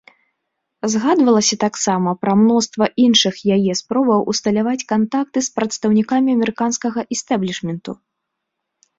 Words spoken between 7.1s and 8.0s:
істэблішменту.